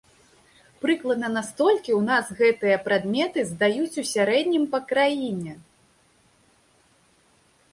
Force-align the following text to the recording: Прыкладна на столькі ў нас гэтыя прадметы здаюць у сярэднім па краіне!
Прыкладна 0.83 1.27
на 1.33 1.41
столькі 1.49 1.91
ў 1.97 1.99
нас 2.11 2.31
гэтыя 2.39 2.77
прадметы 2.87 3.39
здаюць 3.51 3.99
у 4.03 4.05
сярэднім 4.13 4.63
па 4.73 4.81
краіне! 4.93 5.55